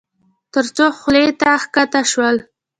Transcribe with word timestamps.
تر 0.53 0.65
څو 0.75 0.85
خولې 0.99 1.25
ته 1.39 1.51
کښته 1.73 2.01
شول. 2.11 2.35